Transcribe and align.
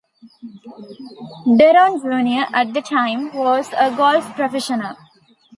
Deron 1.45 1.99
Junior 2.01 2.47
at 2.55 2.73
the 2.73 2.81
time, 2.81 3.31
was 3.35 3.69
a 3.77 3.95
golf 3.95 4.33
professional. 4.33 4.97